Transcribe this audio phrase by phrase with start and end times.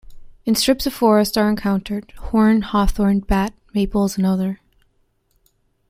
[0.45, 4.59] In strips of forest are encountered: horn, hawthorn, bat, maples and other.